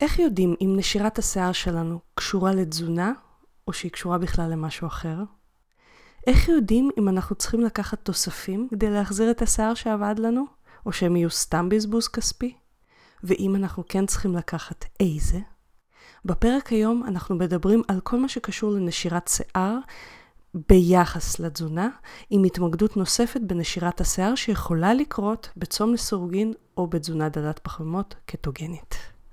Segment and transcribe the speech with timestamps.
[0.00, 3.12] איך יודעים אם נשירת השיער שלנו קשורה לתזונה,
[3.68, 5.16] או שהיא קשורה בכלל למשהו אחר?
[6.26, 10.44] איך יודעים אם אנחנו צריכים לקחת תוספים כדי להחזיר את השיער שעבד לנו,
[10.86, 12.54] או שהם יהיו סתם בזבוז כספי?
[13.22, 15.38] ואם אנחנו כן צריכים לקחת איזה?
[16.24, 19.78] בפרק היום אנחנו מדברים על כל מה שקשור לנשירת שיער
[20.68, 21.88] ביחס לתזונה,
[22.30, 29.15] עם התמקדות נוספת בנשירת השיער שיכולה לקרות בצום לסירוגין או בתזונה דלת פחמימות קטוגנית.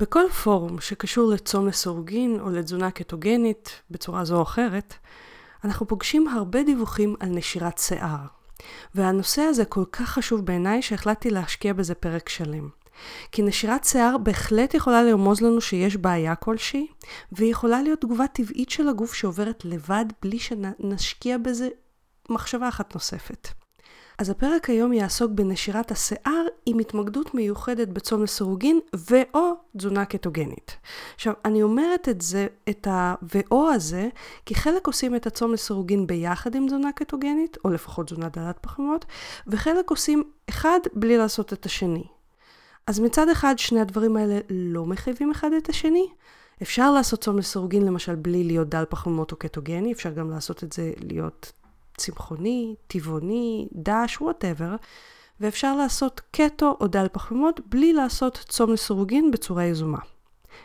[0.00, 4.94] בכל פורום שקשור לצום לסורגין או לתזונה קטוגנית בצורה זו או אחרת,
[5.64, 8.26] אנחנו פוגשים הרבה דיווחים על נשירת שיער.
[8.94, 12.68] והנושא הזה כל כך חשוב בעיניי שהחלטתי להשקיע בזה פרק שלם.
[13.32, 16.86] כי נשירת שיער בהחלט יכולה לרמוז לנו שיש בעיה כלשהי,
[17.32, 21.68] והיא יכולה להיות תגובה טבעית של הגוף שעוברת לבד בלי שנשקיע בזה
[22.30, 23.59] מחשבה אחת נוספת.
[24.20, 30.76] אז הפרק היום יעסוק בנשירת השיער עם התמקדות מיוחדת בצום לסירוגין ו/או תזונה קטוגנית.
[31.14, 34.08] עכשיו, אני אומרת את זה, את ה-ו/או הזה,
[34.46, 39.04] כי חלק עושים את הצום לסירוגין ביחד עם תזונה קטוגנית, או לפחות תזונה דלת פחמות,
[39.46, 42.04] וחלק עושים אחד בלי לעשות את השני.
[42.86, 46.08] אז מצד אחד, שני הדברים האלה לא מחייבים אחד את השני.
[46.62, 50.72] אפשר לעשות צום לסירוגין למשל בלי להיות דל פחמימות או קטוגני, אפשר גם לעשות את
[50.72, 51.52] זה להיות
[52.00, 54.76] צמחוני, טבעוני, דש, whatever,
[55.40, 59.98] ואפשר לעשות קטו או דל פחמימות בלי לעשות צום לסירוגין בצורה יזומה.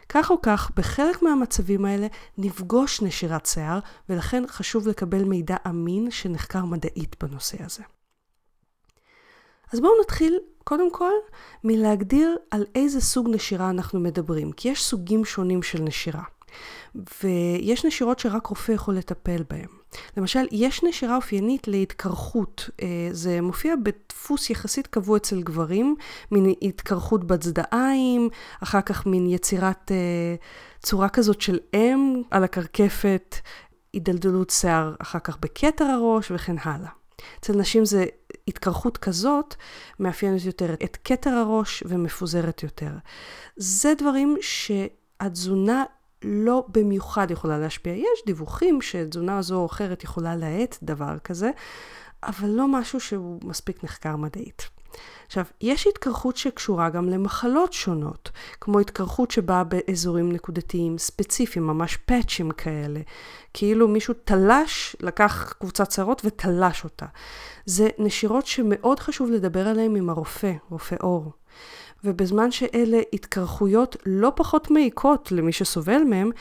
[0.10, 3.80] כך או כך, בחלק מהמצבים האלה נפגוש נשירת שיער,
[4.10, 7.84] ולכן חשוב לקבל מידע אמין שנחקר מדעית בנושא הזה.
[9.74, 11.12] אז בואו נתחיל קודם כל
[11.64, 16.24] מלהגדיר על איזה סוג נשירה אנחנו מדברים, כי יש סוגים שונים של נשירה.
[17.24, 19.70] ויש נשירות שרק רופא יכול לטפל בהן.
[20.18, 22.70] למשל, יש נשירה אופיינית להתקרחות.
[22.82, 25.96] אה, זה מופיע בדפוס יחסית קבוע אצל גברים,
[26.32, 28.30] מין התקרחות בצדעיים,
[28.64, 30.36] אחר כך מין יצירת אה,
[30.82, 33.36] צורה כזאת של אם על הקרקפת,
[33.94, 36.90] הידלדלות שיער אחר כך בכתר הראש וכן הלאה.
[37.40, 38.06] אצל נשים זה
[38.48, 39.56] התקרחות כזאת
[40.00, 42.92] מאפיינת יותר את כתר הראש ומפוזרת יותר.
[43.56, 45.84] זה דברים שהתזונה
[46.28, 47.94] לא במיוחד יכולה להשפיע.
[47.94, 51.52] יש דיווחים שתזונה זו או אחרת יכולה להאט דבר כזה,
[52.24, 54.70] אבל לא משהו שהוא מספיק נחקר מדעית.
[55.26, 58.32] עכשיו, יש התקרחות שקשורה גם למחלות שונות,
[58.62, 63.00] כמו התקרחות שבאה באזורים נקודתיים ספציפיים, ממש פאצ'ים כאלה.
[63.54, 67.06] כאילו מישהו תלש, לקח קבוצת שערות ותלש אותה.
[67.66, 71.32] זה נשירות שמאוד חשוב לדבר עליהן עם הרופא, רופא עור.
[72.04, 76.32] ובזמן שאלה התקרחויות לא פחות מעיקות למי שסובל מהם,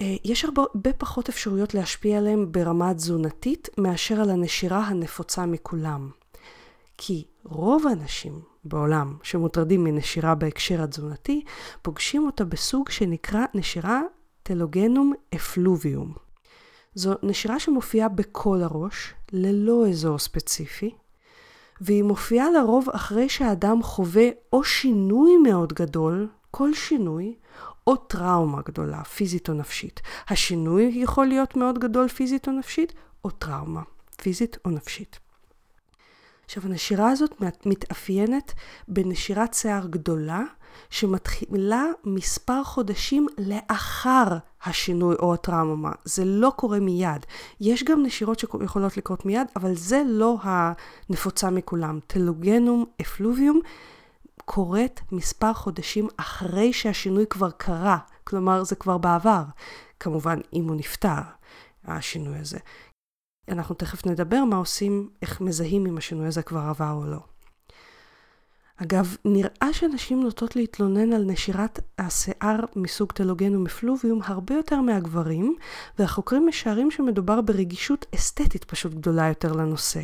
[0.00, 6.10] אה, יש הרבה פחות אפשרויות להשפיע עליהם ברמה תזונתית מאשר על הנשירה הנפוצה מכולם.
[6.98, 11.44] כי רוב האנשים בעולם שמוטרדים מנשירה בהקשר התזונתי,
[11.82, 14.00] פוגשים אותה בסוג שנקרא נשירה
[14.42, 16.12] טלוגנום אפלוביום.
[16.94, 20.94] זו נשירה שמופיעה בכל הראש, ללא אזור ספציפי,
[21.80, 27.34] והיא מופיעה לרוב אחרי שהאדם חווה או שינוי מאוד גדול, כל שינוי,
[27.86, 30.00] או טראומה גדולה, פיזית או נפשית.
[30.28, 32.92] השינוי יכול להיות מאוד גדול פיזית או נפשית,
[33.24, 33.82] או טראומה,
[34.16, 35.18] פיזית או נפשית.
[36.44, 38.52] עכשיו, הנשירה הזאת מתאפיינת
[38.88, 40.42] בנשירת שיער גדולה,
[40.90, 45.92] שמתחילה מספר חודשים לאחר השינוי או הטראומה.
[46.04, 47.26] זה לא קורה מיד.
[47.60, 51.98] יש גם נשירות שיכולות לקרות מיד, אבל זה לא הנפוצה מכולם.
[52.06, 53.60] טלוגנום אפלוביום
[54.44, 57.98] קורית מספר חודשים אחרי שהשינוי כבר קרה.
[58.24, 59.42] כלומר, זה כבר בעבר.
[60.00, 61.20] כמובן, אם הוא נפטר,
[61.84, 62.58] השינוי הזה.
[63.48, 67.18] אנחנו תכף נדבר מה עושים, איך מזהים אם השינוי הזה כבר עבר או לא.
[68.82, 75.56] אגב, נראה שנשים נוטות להתלונן על נשירת השיער מסוג טלוגן ומפלוביום הרבה יותר מהגברים,
[75.98, 80.00] והחוקרים משערים שמדובר ברגישות אסתטית פשוט גדולה יותר לנושא.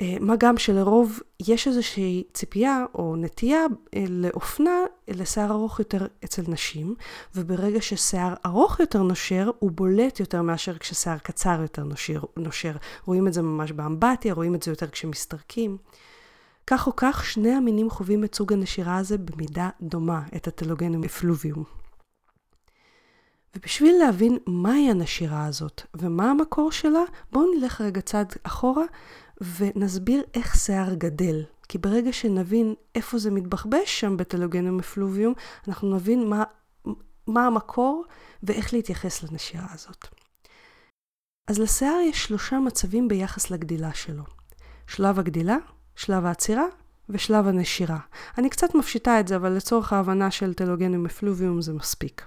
[0.00, 4.70] אה, מה גם שלרוב יש איזושהי ציפייה או נטייה אה, לאופנה
[5.08, 6.94] לשיער ארוך יותר אצל נשים,
[7.34, 12.20] וברגע ששיער ארוך יותר נושר, הוא בולט יותר מאשר כששיער קצר יותר נושר.
[12.36, 12.72] נושר.
[13.04, 15.76] רואים את זה ממש באמבטיה, רואים את זה יותר כשמסתרקים.
[16.70, 21.64] כך או כך, שני המינים חווים את סוג הנשירה הזה במידה דומה, את הטלוגנום אפלוביום.
[23.56, 28.84] ובשביל להבין מהי הנשירה הזאת ומה המקור שלה, בואו נלך רגע צעד אחורה
[29.40, 31.44] ונסביר איך שיער גדל.
[31.68, 35.34] כי ברגע שנבין איפה זה מתבחבש שם בטלוגנום אפלוביום,
[35.68, 36.44] אנחנו נבין מה,
[37.26, 38.04] מה המקור
[38.42, 40.06] ואיך להתייחס לנשירה הזאת.
[41.48, 44.24] אז לשיער יש שלושה מצבים ביחס לגדילה שלו.
[44.86, 45.56] שלב הגדילה,
[45.98, 46.64] שלב העצירה
[47.08, 47.98] ושלב הנשירה.
[48.38, 52.26] אני קצת מפשיטה את זה, אבל לצורך ההבנה של טלוגנום אפלוביום זה מספיק.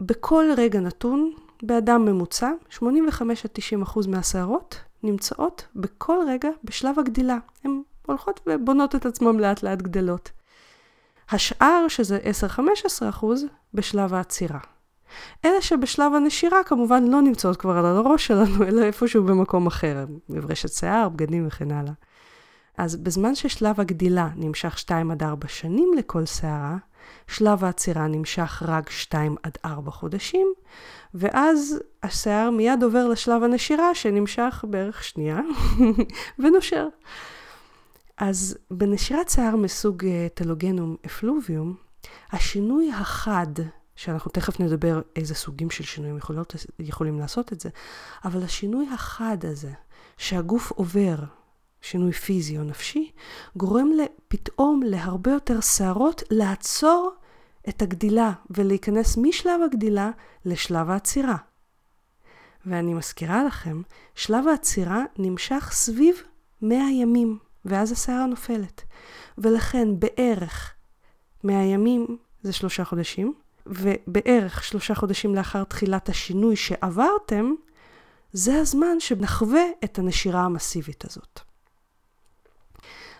[0.00, 1.32] בכל רגע נתון,
[1.62, 7.38] באדם ממוצע, 85 90 מהשערות נמצאות בכל רגע בשלב הגדילה.
[7.64, 10.30] הן הולכות ובונות את עצמם לאט לאט גדלות.
[11.30, 12.18] השאר, שזה
[12.58, 13.02] 10-15
[13.74, 14.60] בשלב העצירה.
[15.44, 20.68] אלה שבשלב הנשירה כמובן לא נמצאות כבר על הראש שלנו, אלא איפשהו במקום אחר, מברשת
[20.68, 21.92] שיער, בגדים וכן הלאה.
[22.80, 26.76] אז בזמן ששלב הגדילה נמשך 2 עד 4 שנים לכל שערה,
[27.26, 30.46] שלב העצירה נמשך רק 2 עד 4 חודשים,
[31.14, 35.40] ואז השיער מיד עובר לשלב הנשירה שנמשך בערך שנייה,
[36.38, 36.88] ונושר.
[38.16, 41.74] אז בנשירת שיער מסוג אה, טלוגנום אפלוביום,
[42.32, 43.52] השינוי החד,
[43.96, 47.68] שאנחנו תכף נדבר איזה סוגים של שינויים יכולות, יכולים לעשות את זה,
[48.24, 49.72] אבל השינוי החד הזה,
[50.18, 51.16] שהגוף עובר,
[51.82, 53.10] שינוי פיזי או נפשי,
[53.56, 53.90] גורם
[54.28, 57.12] פתאום להרבה יותר שערות לעצור
[57.68, 60.10] את הגדילה ולהיכנס משלב הגדילה
[60.44, 61.36] לשלב העצירה.
[62.66, 63.82] ואני מזכירה לכם,
[64.14, 66.22] שלב העצירה נמשך סביב
[66.62, 67.38] 100 ימים.
[67.64, 68.82] ואז השערה נופלת.
[69.38, 70.74] ולכן בערך
[71.44, 73.34] 100 ימים זה שלושה חודשים,
[73.66, 77.54] ובערך שלושה חודשים לאחר תחילת השינוי שעברתם,
[78.32, 81.40] זה הזמן שנחווה את הנשירה המסיבית הזאת.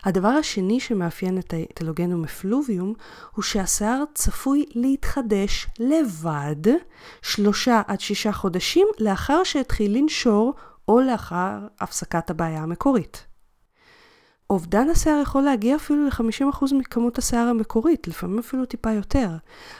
[0.04, 2.94] הדבר השני שמאפיין את הטלוגנום אפלוביום
[3.34, 6.72] הוא שהשיער צפוי להתחדש לבד
[7.22, 10.54] שלושה עד שישה חודשים לאחר שהתחיל לנשור
[10.88, 13.26] או לאחר הפסקת הבעיה המקורית.
[14.50, 19.28] אובדן השיער יכול להגיע אפילו ל-50% מכמות השיער המקורית, לפעמים אפילו טיפה יותר.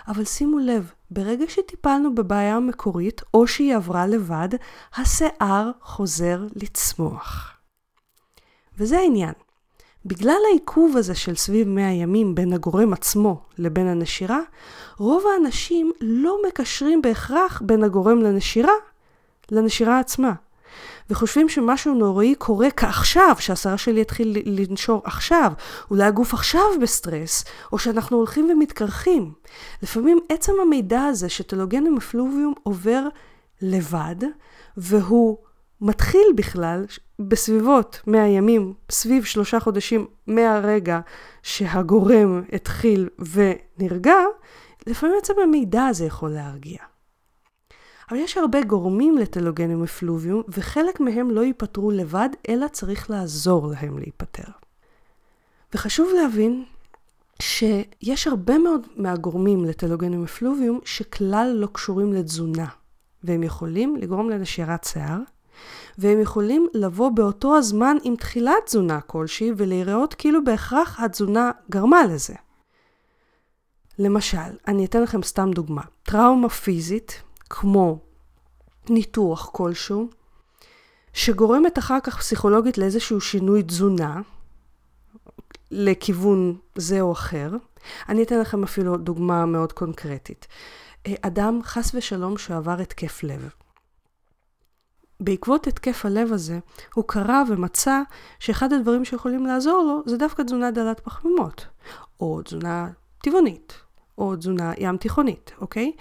[0.09, 4.49] אבל שימו לב, ברגע שטיפלנו בבעיה המקורית, או שהיא עברה לבד,
[4.95, 7.57] השיער חוזר לצמוח.
[8.79, 9.33] וזה העניין.
[10.05, 14.41] בגלל העיכוב הזה של סביב 100 ימים בין הגורם עצמו לבין הנשירה,
[14.99, 18.73] רוב האנשים לא מקשרים בהכרח בין הגורם לנשירה
[19.51, 20.33] לנשירה עצמה.
[21.11, 25.53] וחושבים שמשהו נוראי קורה כעכשיו, שהשרה שלי יתחיל לנשור עכשיו,
[25.91, 29.33] אולי הגוף עכשיו בסטרס, או שאנחנו הולכים ומתקרחים.
[29.83, 33.09] לפעמים עצם המידע הזה שטלוגנום אפלוביום עובר
[33.63, 34.17] לבד,
[34.77, 35.39] והוא
[35.81, 36.87] מתחיל בכלל
[37.21, 41.01] בסביבות 100 ימים, סביב שלושה חודשים מהרגע
[41.43, 44.17] שהגורם התחיל ונרגע,
[44.87, 46.79] לפעמים עצם המידע הזה יכול להרגיע.
[48.11, 53.99] אבל יש הרבה גורמים לטלוגנום אפלוביום, וחלק מהם לא ייפתרו לבד, אלא צריך לעזור להם
[53.99, 54.53] להיפטר.
[55.75, 56.65] וחשוב להבין
[57.43, 62.67] שיש הרבה מאוד מהגורמים לטלוגנום אפלוביום שכלל לא קשורים לתזונה,
[63.25, 65.19] והם יכולים לגרום לנשירת שיער,
[65.99, 72.35] והם יכולים לבוא באותו הזמן עם תחילת תזונה כלשהי ולהיראות כאילו בהכרח התזונה גרמה לזה.
[73.99, 75.83] למשל, אני אתן לכם סתם דוגמה.
[76.03, 77.99] טראומה פיזית כמו
[78.89, 80.09] ניתוח כלשהו,
[81.13, 84.21] שגורמת אחר כך פסיכולוגית לאיזשהו שינוי תזונה,
[85.71, 87.51] לכיוון זה או אחר.
[88.09, 90.47] אני אתן לכם אפילו דוגמה מאוד קונקרטית.
[91.07, 93.49] אה, אדם, חס ושלום, שעבר התקף לב.
[95.21, 96.59] בעקבות התקף הלב הזה,
[96.95, 98.03] הוא קרא ומצא
[98.39, 101.67] שאחד הדברים שיכולים לעזור לו זה דווקא תזונה דלת פחמימות,
[102.21, 102.89] או תזונה
[103.23, 103.73] טבעונית,
[104.19, 105.93] או תזונה ים תיכונית, אוקיי?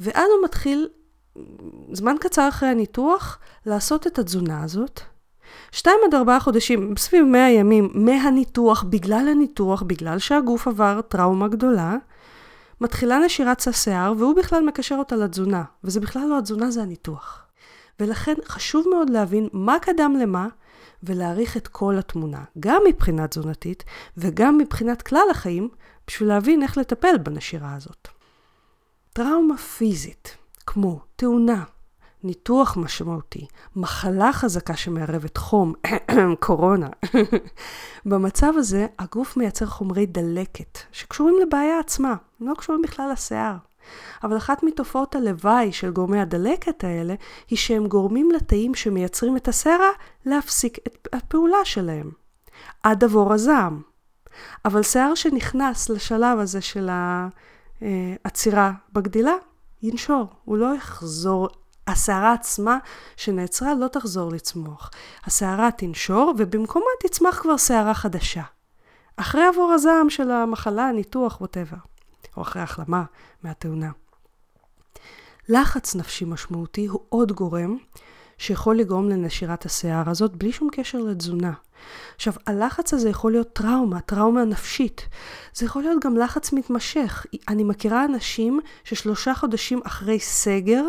[0.00, 0.88] ואז הוא מתחיל
[1.92, 5.00] זמן קצר אחרי הניתוח, לעשות את התזונה הזאת.
[5.72, 11.96] שתיים עד ארבעה חודשים, סביב מאה ימים מהניתוח, בגלל הניתוח, בגלל שהגוף עבר טראומה גדולה,
[12.80, 15.62] מתחילה נשירת השיער, והוא בכלל מקשר אותה לתזונה.
[15.84, 17.46] וזה בכלל לא התזונה, זה הניתוח.
[18.00, 20.48] ולכן חשוב מאוד להבין מה קדם למה,
[21.02, 23.84] ולהעריך את כל התמונה, גם מבחינה תזונתית
[24.16, 25.68] וגם מבחינת כלל החיים,
[26.06, 28.08] בשביל להבין איך לטפל בנשירה הזאת.
[29.12, 31.64] טראומה פיזית כמו תאונה,
[32.22, 35.72] ניתוח משמעותי, מחלה חזקה שמערבת חום,
[36.46, 36.88] קורונה.
[38.06, 43.69] במצב הזה הגוף מייצר חומרי דלקת שקשורים לבעיה עצמה, לא קשורים בכלל לשיער.
[44.22, 47.14] אבל אחת מתופעות הלוואי של גורמי הדלקת האלה
[47.48, 49.90] היא שהם גורמים לתאים שמייצרים את הסערה
[50.26, 52.10] להפסיק את הפעולה שלהם.
[52.82, 53.82] עד עבור הזעם.
[54.64, 56.90] אבל שיער שנכנס לשלב הזה של
[57.80, 59.34] העצירה בגדילה,
[59.82, 61.48] ינשור, הוא לא יחזור,
[61.86, 62.78] השערה עצמה
[63.16, 64.90] שנעצרה לא תחזור לצמוח.
[65.24, 68.42] השערה תנשור ובמקומה תצמח כבר שערה חדשה.
[69.16, 71.76] אחרי עבור הזעם של המחלה, הניתוח, ווטאבר,
[72.36, 73.04] או אחרי החלמה
[73.42, 73.90] מהתאונה.
[75.48, 77.76] לחץ נפשי משמעותי הוא עוד גורם
[78.40, 81.52] שיכול לגרום לנשירת השיער הזאת בלי שום קשר לתזונה.
[82.16, 85.08] עכשיו, הלחץ הזה יכול להיות טראומה, טראומה נפשית.
[85.54, 87.26] זה יכול להיות גם לחץ מתמשך.
[87.48, 90.84] אני מכירה אנשים ששלושה חודשים אחרי סגר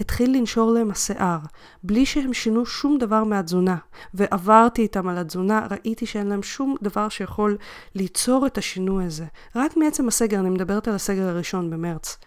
[0.00, 1.38] התחיל לנשור להם השיער,
[1.82, 3.76] בלי שהם שינו שום דבר מהתזונה.
[4.14, 7.56] ועברתי איתם על התזונה, ראיתי שאין להם שום דבר שיכול
[7.94, 9.24] ליצור את השינוי הזה.
[9.56, 12.18] רק מעצם הסגר, אני מדברת על הסגר הראשון במרץ.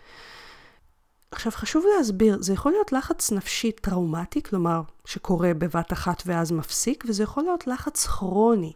[1.32, 7.04] עכשיו חשוב להסביר, זה יכול להיות לחץ נפשי טראומטי, כלומר שקורה בבת אחת ואז מפסיק,
[7.08, 8.74] וזה יכול להיות לחץ כרוני.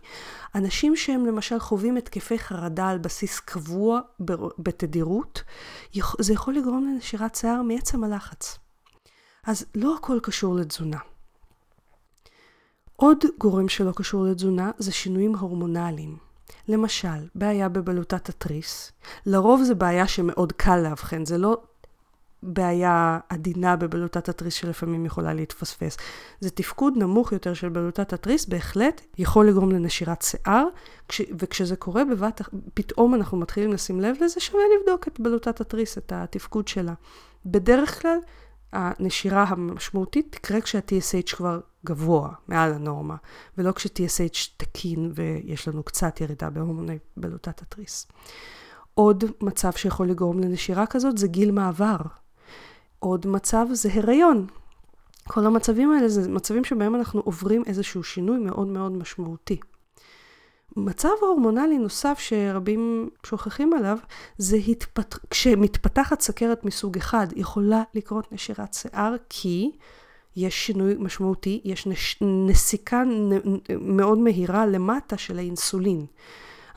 [0.55, 3.99] אנשים שהם למשל חווים התקפי חרדה על בסיס קבוע
[4.59, 5.43] בתדירות,
[6.19, 8.57] זה יכול לגרום לנשירת שיער מעצם הלחץ.
[9.47, 10.99] אז לא הכל קשור לתזונה.
[12.95, 16.17] עוד גורם שלא קשור לתזונה זה שינויים הורמונליים.
[16.67, 18.91] למשל, בעיה בבלוטת התריס,
[19.25, 21.61] לרוב זה בעיה שמאוד קל לאבחן, זה לא
[22.43, 25.97] בעיה עדינה בבלוטת התריס שלפעמים יכולה להתפספס.
[26.39, 30.65] זה תפקוד נמוך יותר של בלוטת התריס, בהחלט יכול לגרום לנשירת שיער,
[31.07, 32.41] כש, וכשזה קורה בבת,
[32.73, 36.93] פתאום אנחנו מתחילים לשים לב לזה, שווה לבדוק את בלוטת התריס, את התפקוד שלה.
[37.45, 38.17] בדרך כלל,
[38.73, 43.15] הנשירה המשמעותית תקרה כשה-TSH כבר גבוה, מעל הנורמה,
[43.57, 48.07] ולא כש-TSH תקין ויש לנו קצת ירידה בהורמוני בלוטת התריס.
[48.93, 51.97] עוד מצב שיכול לגרום לנשירה כזאת זה גיל מעבר.
[53.09, 54.47] עוד מצב זה הריון.
[55.27, 59.59] כל המצבים האלה זה מצבים שבהם אנחנו עוברים איזשהו שינוי מאוד מאוד משמעותי.
[60.77, 63.97] מצב הורמונלי נוסף שרבים שוכחים עליו,
[64.37, 65.15] זה התפת...
[65.29, 69.71] כשמתפתחת סכרת מסוג אחד, יכולה לקרות נשירת שיער, כי
[70.35, 72.17] יש שינוי משמעותי, יש נש...
[72.21, 73.29] נסיקה נ...
[73.79, 76.05] מאוד מהירה למטה של האינסולין.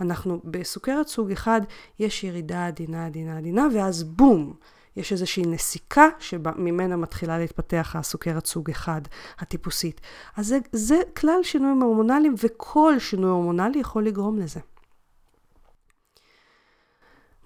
[0.01, 1.61] אנחנו בסוכרת סוג אחד,
[1.99, 4.55] יש ירידה עדינה עדינה עדינה, ואז בום,
[4.97, 10.01] יש איזושהי נסיקה שממנה מתחילה להתפתח הסוכרת סוג 1, הטיפוסית.
[10.37, 14.61] אז זה, זה כלל שינויים הורמונליים, וכל שינוי הורמונלי יכול לגרום לזה.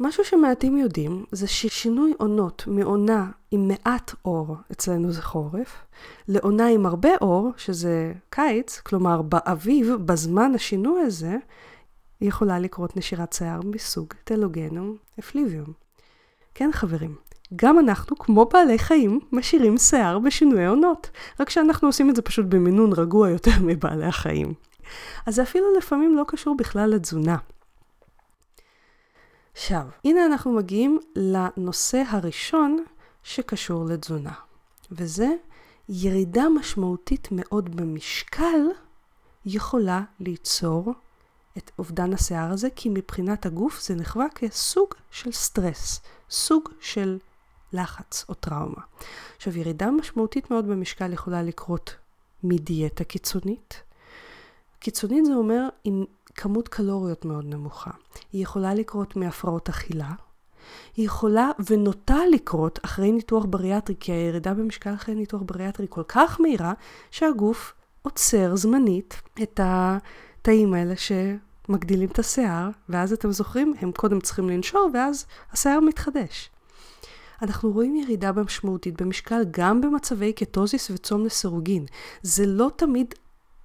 [0.01, 5.85] משהו שמעטים יודעים זה ששינוי עונות מעונה עם מעט אור, אצלנו זה חורף,
[6.29, 11.37] לעונה עם הרבה אור, שזה קיץ, כלומר באביב, בזמן השינוי הזה,
[12.21, 15.73] יכולה לקרות נשירת שיער מסוג טלוגנום אפליביום.
[16.55, 17.17] כן חברים,
[17.57, 22.47] גם אנחנו, כמו בעלי חיים, משאירים שיער בשינוי עונות, רק שאנחנו עושים את זה פשוט
[22.47, 24.55] במינון רגוע יותר מבעלי החיים.
[25.27, 27.37] אז זה אפילו לפעמים לא קשור בכלל לתזונה.
[29.53, 32.85] עכשיו, הנה אנחנו מגיעים לנושא הראשון
[33.23, 34.33] שקשור לתזונה,
[34.91, 35.29] וזה
[35.89, 38.61] ירידה משמעותית מאוד במשקל
[39.47, 40.95] יכולה ליצור
[41.59, 47.19] את אובדן השיער הזה, כי מבחינת הגוף זה נחווה כסוג של סטרס, סוג של
[47.73, 48.83] לחץ או טראומה.
[49.37, 51.95] עכשיו, ירידה משמעותית מאוד במשקל יכולה לקרות
[52.45, 53.83] מדיאטה קיצונית.
[54.79, 57.91] קיצונית זה אומר עם כמות קלוריות מאוד נמוכה.
[58.33, 60.13] היא יכולה לקרות מהפרעות אכילה.
[60.97, 66.41] היא יכולה ונוטה לקרות אחרי ניתוח בריאטרי, כי הירידה במשקל אחרי ניתוח בריאטרי כל כך
[66.41, 66.73] מהירה,
[67.11, 74.49] שהגוף עוצר זמנית את התאים האלה שמגדילים את השיער, ואז אתם זוכרים, הם קודם צריכים
[74.49, 76.51] לנשור, ואז השיער מתחדש.
[77.43, 81.87] אנחנו רואים ירידה משמעותית במשקל גם במצבי קטוזיס וצום לסירוגין.
[82.23, 83.15] זה לא תמיד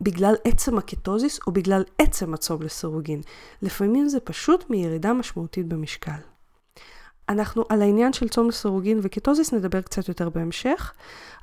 [0.01, 3.22] בגלל עצם הקטוזיס או בגלל עצם הצום לסירוגין.
[3.62, 6.20] לפעמים זה פשוט מירידה משמעותית במשקל.
[7.29, 10.94] אנחנו על העניין של צום לסירוגין וקטוזיס נדבר קצת יותר בהמשך,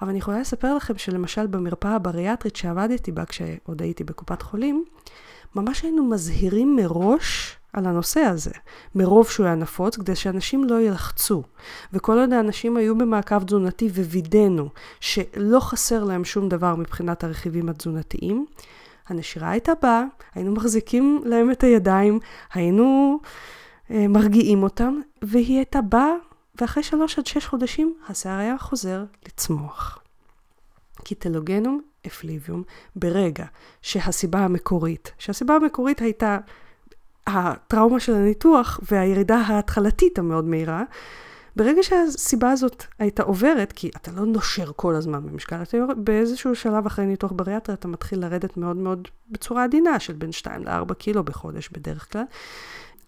[0.02, 4.84] אבל אני יכולה לספר לכם שלמשל במרפאה הבריאטרית שעבדתי בה כשעוד הייתי בקופת חולים,
[5.54, 8.50] ממש היינו מזהירים מראש על הנושא הזה,
[8.94, 11.42] מרוב שהוא היה נפוץ, כדי שאנשים לא ילחצו.
[11.92, 14.68] וכל עוד האנשים היו במעקב תזונתי ווידאנו
[15.00, 18.46] שלא חסר להם שום דבר מבחינת הרכיבים התזונתיים,
[19.08, 22.18] הנשירה הייתה באה, היינו מחזיקים להם את הידיים,
[22.52, 23.18] היינו
[23.90, 26.12] אה, מרגיעים אותם, והיא הייתה באה,
[26.60, 29.98] ואחרי שלוש עד שש חודשים השיער היה חוזר לצמוח.
[31.04, 32.62] קיטלוגנום אפליביום,
[32.96, 33.44] ברגע
[33.82, 36.38] שהסיבה המקורית, שהסיבה המקורית הייתה
[37.26, 40.82] הטראומה של הניתוח והירידה ההתחלתית המאוד מהירה,
[41.56, 46.54] ברגע שהסיבה הזאת הייתה עוברת, כי אתה לא נושר כל הזמן במשקל, אתה יורד, באיזשהו
[46.54, 50.94] שלב אחרי ניתוח בריאטריה אתה מתחיל לרדת מאוד מאוד בצורה עדינה, של בין 2 ל-4
[50.94, 52.24] קילו בחודש בדרך כלל.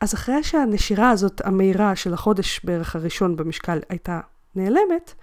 [0.01, 4.21] אז אחרי שהנשירה הזאת, המהירה של החודש בערך הראשון במשקל הייתה
[4.55, 5.15] נעלמת,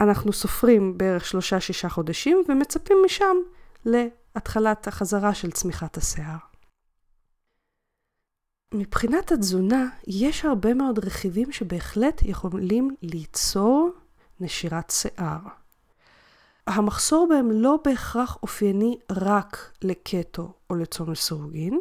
[0.00, 3.36] אנחנו סופרים בערך שלושה-שישה חודשים ומצפים משם
[3.84, 6.49] להתחלת החזרה של צמיחת השיער.
[8.74, 13.90] מבחינת התזונה, יש הרבה מאוד רכיבים שבהחלט יכולים ליצור
[14.40, 15.38] נשירת שיער.
[16.66, 21.80] המחסור בהם לא בהכרח אופייני רק לקטו או לצום לסורוגין,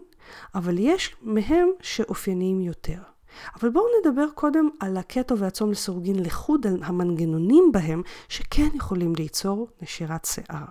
[0.56, 3.02] אבל יש מהם שאופייניים יותר.
[3.56, 9.68] אבל בואו נדבר קודם על הקטו והצום לסורוגין לחוד, על המנגנונים בהם שכן יכולים ליצור
[9.82, 10.66] נשירת שיער.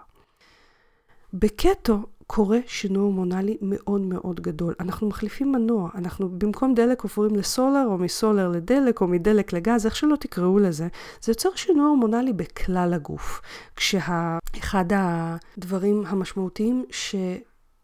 [1.32, 1.98] בקטו
[2.30, 4.75] קורה שינוי הורמונלי מאוד מאוד גדול.
[4.80, 9.97] אנחנו מחליפים מנוע, אנחנו במקום דלק עוברים לסולר, או מסולר לדלק, או מדלק לגז, איך
[9.97, 10.88] שלא תקראו לזה,
[11.23, 13.40] זה יוצר שינוי הורמונלי בכלל הגוף.
[13.76, 16.85] כשאחד הדברים המשמעותיים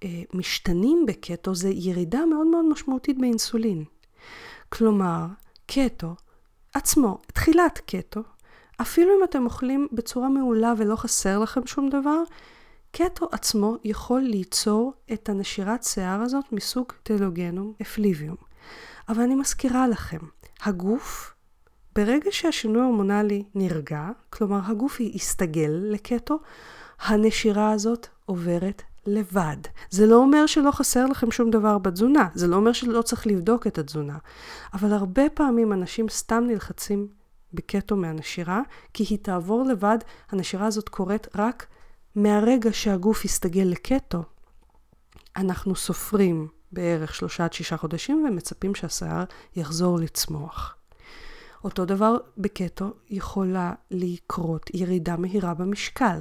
[0.05, 3.85] שמשתנים בקטו זה ירידה מאוד מאוד משמעותית באינסולין.
[4.69, 5.27] כלומר,
[5.67, 6.15] קטו
[6.75, 8.21] עצמו, תחילת קטו,
[8.81, 12.23] אפילו אם אתם אוכלים בצורה מעולה ולא חסר לכם שום דבר,
[12.97, 18.37] קטו עצמו יכול ליצור את הנשירת שיער הזאת מסוג טלוגנום אפליביום.
[19.09, 20.19] אבל אני מזכירה לכם,
[20.63, 21.35] הגוף,
[21.97, 26.39] ברגע שהשינוי ההורמונלי נרגע, כלומר הגוף יסתגל לקטו,
[27.01, 29.57] הנשירה הזאת עוברת לבד.
[29.91, 33.67] זה לא אומר שלא חסר לכם שום דבר בתזונה, זה לא אומר שלא צריך לבדוק
[33.67, 34.19] את התזונה.
[34.75, 37.09] אבל הרבה פעמים אנשים סתם נלחצים
[37.55, 38.61] בקטו מהנשירה,
[38.93, 39.99] כי היא תעבור לבד,
[40.31, 41.67] הנשירה הזאת קורית רק
[42.14, 44.23] מהרגע שהגוף יסתגל לקטו,
[45.37, 49.25] אנחנו סופרים בערך שלושה עד שישה חודשים ומצפים שהשיער
[49.56, 50.76] יחזור לצמוח.
[51.64, 56.21] אותו דבר בקטו יכולה לקרות ירידה מהירה במשקל.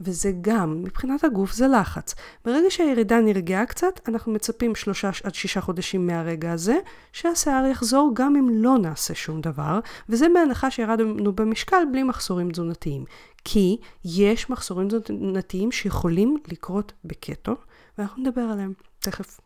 [0.00, 2.14] וזה גם, מבחינת הגוף זה לחץ.
[2.44, 6.78] ברגע שהירידה נרגעה קצת, אנחנו מצפים שלושה עד שישה חודשים מהרגע הזה,
[7.12, 13.04] שהשיער יחזור גם אם לא נעשה שום דבר, וזה בהנחה שירדנו במשקל בלי מחסורים תזונתיים.
[13.44, 17.52] כי יש מחסורים תזונתיים שיכולים לקרות בקטו,
[17.98, 19.40] ואנחנו נדבר עליהם תכף.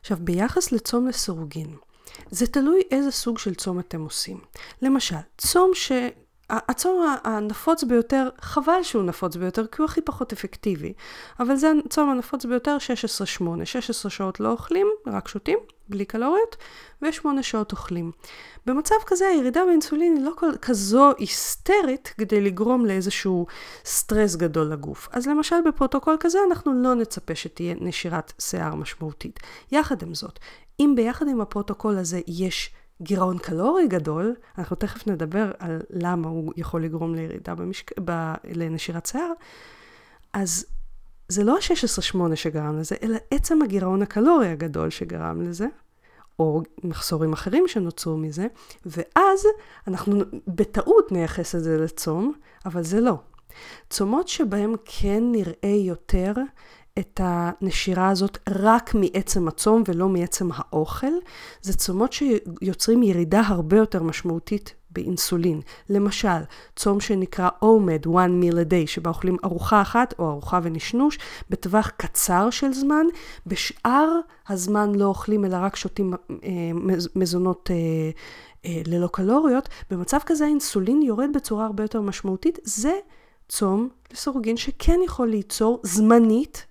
[0.00, 1.76] עכשיו, ביחס לצום לסירוגין,
[2.30, 4.40] זה תלוי איזה סוג של צום אתם עושים.
[4.82, 5.92] למשל, צום ש...
[6.50, 10.92] הצום הנפוץ ביותר, חבל שהוא נפוץ ביותר, כי הוא הכי פחות אפקטיבי.
[11.40, 12.76] אבל זה הצום הנפוץ ביותר,
[13.60, 13.64] 16-8.
[13.64, 16.56] 16 שעות לא אוכלים, רק שותים, בלי קלוריות,
[17.02, 18.12] ו-8 שעות אוכלים.
[18.66, 23.46] במצב כזה הירידה באינסולין היא לא כזו היסטרית כדי לגרום לאיזשהו
[23.84, 25.08] סטרס גדול לגוף.
[25.12, 29.40] אז למשל בפרוטוקול כזה אנחנו לא נצפה שתהיה נשירת שיער משמעותית.
[29.72, 30.38] יחד עם זאת,
[30.80, 36.52] אם ביחד עם הפרוטוקול הזה יש גירעון קלורי גדול, אנחנו תכף נדבר על למה הוא
[36.56, 37.90] יכול לגרום לירידה במשק...
[38.04, 38.32] ב...
[38.44, 39.32] לנשירת שיער,
[40.32, 40.66] אז
[41.34, 45.66] זה לא ה-16-8 שגרם לזה, אלא עצם הגירעון הקלורי הגדול שגרם לזה,
[46.38, 48.46] או מחסורים אחרים שנוצרו מזה,
[48.86, 49.46] ואז
[49.88, 52.32] אנחנו בטעות נייחס את זה לצום,
[52.66, 53.14] אבל זה לא.
[53.90, 56.32] צומות שבהם כן נראה יותר
[56.98, 61.12] את הנשירה הזאת רק מעצם הצום ולא מעצם האוכל,
[61.62, 65.60] זה צומות שיוצרים ירידה הרבה יותר משמעותית באינסולין.
[65.90, 66.28] למשל,
[66.76, 71.18] צום שנקרא OMED, one meal a day, שבה אוכלים ארוחה אחת או ארוחה ונשנוש
[71.50, 73.06] בטווח קצר של זמן,
[73.46, 74.08] בשאר
[74.48, 76.48] הזמן לא אוכלים אלא רק שותים אה,
[77.14, 77.76] מזונות אה,
[78.66, 82.58] אה, ללא קלוריות, במצב כזה האינסולין יורד בצורה הרבה יותר משמעותית.
[82.64, 82.92] זה
[83.48, 86.66] צום לסורוגין שכן יכול ליצור זמנית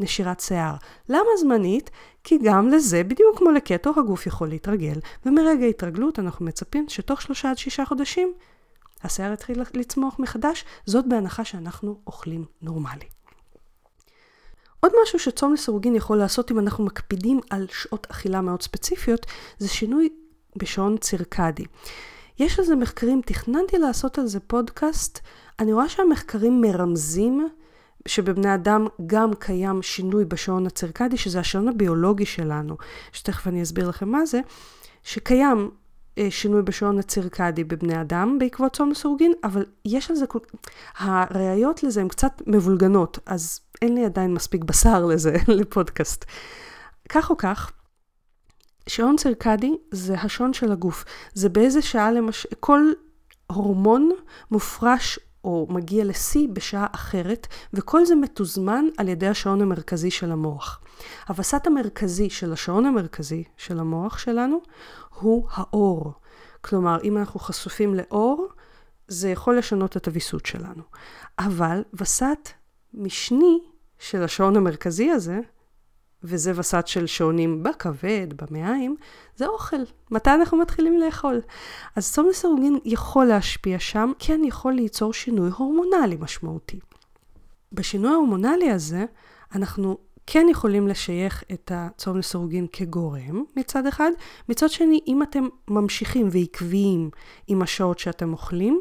[0.00, 0.74] נשירת שיער.
[1.08, 1.90] למה זמנית?
[2.24, 7.50] כי גם לזה, בדיוק כמו לקטו, הגוף יכול להתרגל, ומרגע התרגלות אנחנו מצפים שתוך שלושה
[7.50, 8.32] עד שישה חודשים
[9.02, 13.06] השיער יתחיל לצמוח מחדש, זאת בהנחה שאנחנו אוכלים נורמלי.
[14.80, 19.26] עוד משהו שצום לסירוגין יכול לעשות אם אנחנו מקפידים על שעות אכילה מאוד ספציפיות,
[19.58, 20.08] זה שינוי
[20.56, 21.64] בשעון צירקדי.
[22.38, 25.18] יש על זה מחקרים, תכננתי לעשות על זה פודקאסט,
[25.58, 27.48] אני רואה שהמחקרים מרמזים
[28.08, 32.76] שבבני אדם גם קיים שינוי בשעון הצירקדי, שזה השעון הביולוגי שלנו,
[33.12, 34.40] שתכף אני אסביר לכם מה זה,
[35.02, 35.70] שקיים
[36.18, 40.24] אה, שינוי בשעון הצירקדי בבני אדם בעקבות צום לסורגין, אבל יש על זה,
[40.98, 46.24] הראיות לזה הן קצת מבולגנות, אז אין לי עדיין מספיק בשר לזה, לפודקאסט.
[47.08, 47.72] כך או כך,
[48.86, 51.04] שעון צירקדי זה השעון של הגוף.
[51.34, 52.80] זה באיזה שעה למשל, כל
[53.46, 54.10] הורמון
[54.50, 60.80] מופרש או מגיע לשיא בשעה אחרת, וכל זה מתוזמן על ידי השעון המרכזי של המוח.
[61.28, 64.60] הווסת המרכזי של השעון המרכזי של המוח שלנו
[65.18, 66.12] הוא האור.
[66.60, 68.48] כלומר, אם אנחנו חשופים לאור,
[69.08, 70.82] זה יכול לשנות את הוויסות שלנו.
[71.38, 72.48] אבל וסת
[72.94, 73.58] משני
[73.98, 75.40] של השעון המרכזי הזה,
[76.24, 78.96] וזה וסת של שעונים בכבד, במעיים,
[79.36, 79.76] זה אוכל.
[80.10, 81.40] מתי אנחנו מתחילים לאכול?
[81.96, 86.80] אז צום לסירוגין יכול להשפיע שם, כן יכול ליצור שינוי הורמונלי משמעותי.
[87.72, 89.04] בשינוי ההורמונלי הזה,
[89.54, 94.10] אנחנו כן יכולים לשייך את הצום לסירוגין כגורם מצד אחד,
[94.48, 97.10] מצד שני, אם אתם ממשיכים ועקביים
[97.46, 98.80] עם השעות שאתם אוכלים,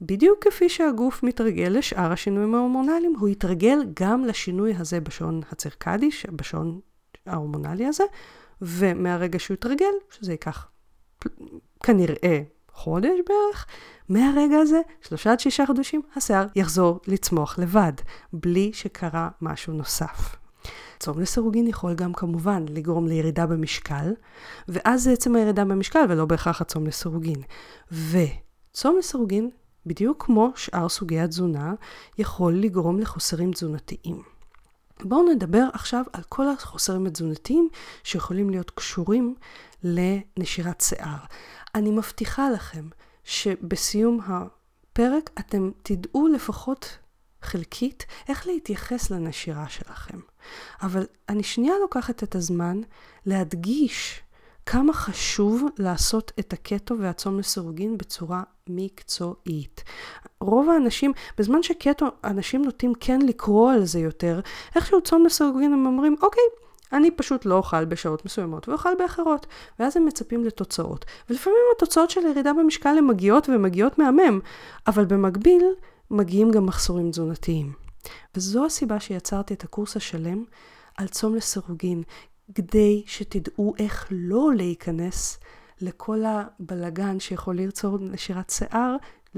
[0.00, 6.80] בדיוק כפי שהגוף מתרגל לשאר השינויים ההורמונליים, הוא יתרגל גם לשינוי הזה בשעון הצירקדי, בשעון
[7.26, 8.04] ההורמונלי הזה,
[8.60, 10.68] ומהרגע שהוא יתרגל, שזה ייקח
[11.82, 13.66] כנראה חודש בערך,
[14.08, 17.92] מהרגע הזה, שלושה עד שישה חודשים, השיער יחזור לצמוח לבד,
[18.32, 20.36] בלי שקרה משהו נוסף.
[20.98, 24.14] צום לסירוגין יכול גם כמובן לגרום לירידה במשקל,
[24.68, 27.42] ואז זה עצם הירידה במשקל ולא בהכרח הצום לסירוגין.
[27.92, 29.50] וצום לסירוגין
[29.86, 31.74] בדיוק כמו שאר סוגי התזונה,
[32.18, 34.22] יכול לגרום לחוסרים תזונתיים.
[35.04, 37.68] בואו נדבר עכשיו על כל החוסרים התזונתיים
[38.04, 39.34] שיכולים להיות קשורים
[39.82, 41.18] לנשירת שיער.
[41.74, 42.88] אני מבטיחה לכם
[43.24, 46.98] שבסיום הפרק אתם תדעו לפחות
[47.42, 50.18] חלקית איך להתייחס לנשירה שלכם.
[50.82, 52.80] אבל אני שנייה לוקחת את הזמן
[53.26, 54.22] להדגיש
[54.66, 59.84] כמה חשוב לעשות את הקטו והצום לסירוגין בצורה מקצועית.
[60.40, 64.40] רוב האנשים, בזמן שקטו, אנשים נוטים כן לקרוא על זה יותר,
[64.76, 66.42] איכשהו צום לסירוגין הם אומרים, אוקיי,
[66.92, 69.46] אני פשוט לא אוכל בשעות מסוימות ואוכל באחרות,
[69.78, 71.04] ואז הם מצפים לתוצאות.
[71.30, 74.40] ולפעמים התוצאות של ירידה במשקל הן מגיעות ומגיעות מהמם,
[74.86, 75.64] אבל במקביל
[76.10, 77.72] מגיעים גם מחסורים תזונתיים.
[78.34, 80.44] וזו הסיבה שיצרתי את הקורס השלם
[80.96, 82.02] על צום לסירוגין,
[82.54, 85.38] כדי שתדעו איך לא להיכנס
[85.80, 88.96] לכל הבלגן שיכול ליצור נשירת שיער,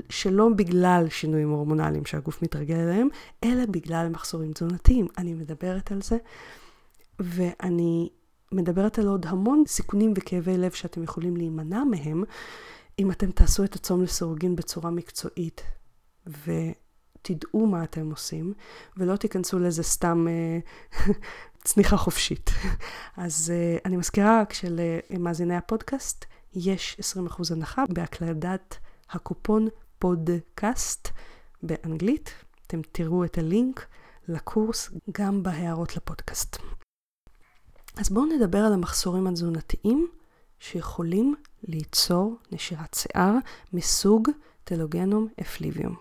[0.08, 3.08] שלא בגלל שינויים הורמונליים שהגוף מתרגל אליהם,
[3.44, 5.06] אלא בגלל מחסורים תזונתיים.
[5.18, 6.16] אני מדברת על זה,
[7.18, 8.08] ואני
[8.52, 12.24] מדברת על עוד המון סיכונים וכאבי לב שאתם יכולים להימנע מהם,
[12.98, 15.62] אם אתם תעשו את הצום לסירוגין בצורה מקצועית.
[16.26, 18.52] ותדעו מה אתם עושים,
[18.96, 20.58] ולא תיכנסו לזה סתם אה,
[21.68, 22.50] צניחה חופשית.
[23.16, 28.78] אז uh, אני מזכירה רק שלמאזיני הפודקאסט יש 20% הנחה בהקלדת
[29.10, 31.08] הקופון פודקאסט
[31.62, 32.30] באנגלית.
[32.66, 33.86] אתם תראו את הלינק
[34.28, 36.56] לקורס גם בהערות לפודקאסט.
[37.96, 40.08] אז בואו נדבר על המחסורים התזונתיים
[40.58, 43.34] שיכולים ליצור נשירת שיער
[43.72, 44.28] מסוג
[44.64, 45.96] טלוגנום אפליביום.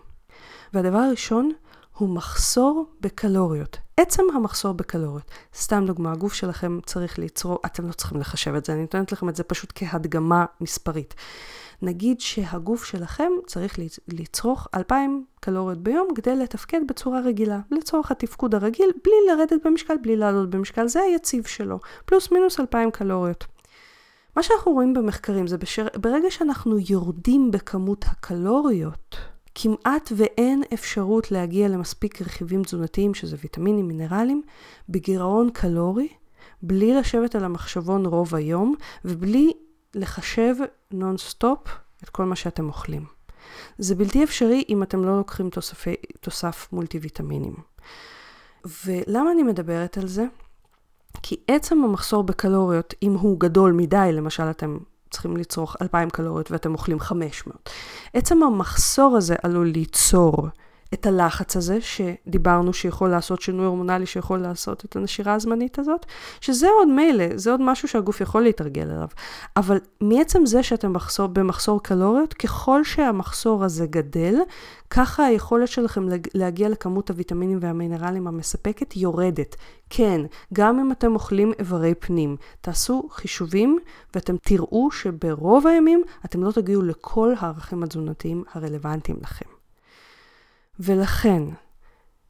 [0.72, 1.52] והדבר הראשון
[1.98, 3.78] הוא מחסור בקלוריות.
[3.96, 5.30] עצם המחסור בקלוריות.
[5.54, 9.28] סתם דוגמה, הגוף שלכם צריך לצרוך, אתם לא צריכים לחשב את זה, אני נותנת לכם
[9.28, 11.14] את זה פשוט כהדגמה מספרית.
[11.82, 18.90] נגיד שהגוף שלכם צריך לצרוך 2,000 קלוריות ביום כדי לתפקד בצורה רגילה, לצורך התפקוד הרגיל,
[19.04, 23.46] בלי לרדת במשקל, בלי לעלות במשקל, זה היציב שלו, פלוס מינוס 2,000 קלוריות.
[24.36, 25.56] מה שאנחנו רואים במחקרים זה
[26.00, 29.16] ברגע שאנחנו יורדים בכמות הקלוריות,
[29.60, 34.42] כמעט ואין אפשרות להגיע למספיק רכיבים תזונתיים, שזה ויטמינים, מינרלים,
[34.88, 36.08] בגירעון קלורי,
[36.62, 39.52] בלי לשבת על המחשבון רוב היום, ובלי
[39.94, 40.54] לחשב
[40.90, 41.58] נונסטופ
[42.04, 43.04] את כל מה שאתם אוכלים.
[43.78, 47.54] זה בלתי אפשרי אם אתם לא לוקחים תוספי, תוסף מולטי ויטמינים.
[48.86, 50.24] ולמה אני מדברת על זה?
[51.22, 54.78] כי עצם המחסור בקלוריות, אם הוא גדול מדי, למשל אתם
[55.10, 57.70] צריכים לצרוך 2,000 קלוריות ואתם אוכלים 500.
[58.14, 60.48] עצם המחסור הזה עלול ליצור
[60.94, 66.06] את הלחץ הזה, שדיברנו שיכול לעשות שינוי הורמונלי, שיכול לעשות את הנשירה הזמנית הזאת,
[66.40, 69.08] שזה עוד מילא, זה עוד משהו שהגוף יכול להתרגל אליו.
[69.56, 74.34] אבל מעצם זה שאתם מחסור, במחסור קלוריות, ככל שהמחסור הזה גדל,
[74.90, 79.56] ככה היכולת שלכם להגיע לכמות הוויטמינים והמינרלים המספקת יורדת.
[79.90, 80.20] כן,
[80.54, 83.78] גם אם אתם אוכלים איברי פנים, תעשו חישובים
[84.14, 89.57] ואתם תראו שברוב הימים אתם לא תגיעו לכל הערכים התזונתיים הרלוונטיים לכם.
[90.80, 91.42] ולכן,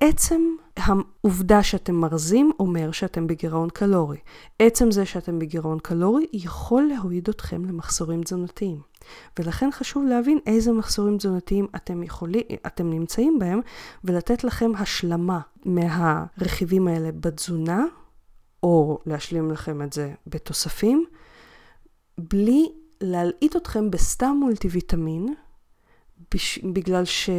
[0.01, 0.41] עצם
[0.77, 4.19] העובדה שאתם מרזים אומר שאתם בגירעון קלורי.
[4.59, 8.81] עצם זה שאתם בגירעון קלורי יכול להוריד אתכם למחסורים תזונתיים.
[9.39, 13.61] ולכן חשוב להבין איזה מחסורים תזונתיים אתם, יכולים, אתם נמצאים בהם,
[14.05, 17.85] ולתת לכם השלמה מהרכיבים האלה בתזונה,
[18.63, 21.05] או להשלים לכם את זה בתוספים,
[22.19, 25.35] בלי להלעיט אתכם בסתם מולטיוויטמין,
[26.73, 27.31] בגלל ש...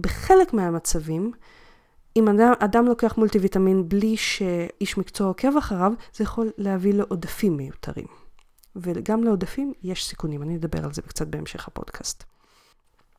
[0.00, 1.32] בחלק מהמצבים,
[2.16, 8.06] אם אדם, אדם לוקח מולטיוויטמין בלי שאיש מקצוע עוקב אחריו, זה יכול להביא לעודפים מיותרים.
[8.76, 10.42] וגם לעודפים יש סיכונים.
[10.42, 12.24] אני אדבר על זה קצת בהמשך הפודקאסט.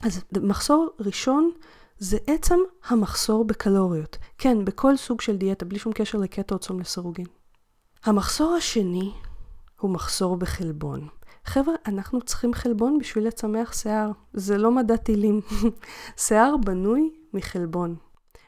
[0.03, 1.51] אז מחסור ראשון
[1.97, 4.17] זה עצם המחסור בקלוריות.
[4.37, 7.25] כן, בכל סוג של דיאטה, בלי שום קשר לקטו או צום לסירוגין.
[8.03, 9.11] המחסור השני
[9.79, 11.07] הוא מחסור בחלבון.
[11.45, 14.11] חבר'ה, אנחנו צריכים חלבון בשביל לצמח שיער.
[14.33, 15.41] זה לא מדע טילים.
[16.27, 17.95] שיער בנוי מחלבון.